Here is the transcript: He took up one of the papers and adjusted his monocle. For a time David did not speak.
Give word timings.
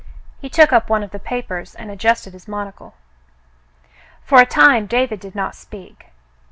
He 0.39 0.49
took 0.49 0.73
up 0.73 0.89
one 0.89 1.03
of 1.03 1.11
the 1.11 1.19
papers 1.19 1.75
and 1.75 1.91
adjusted 1.91 2.33
his 2.33 2.47
monocle. 2.47 2.95
For 4.23 4.41
a 4.41 4.47
time 4.47 4.87
David 4.87 5.19
did 5.19 5.35
not 5.35 5.53
speak. 5.53 6.07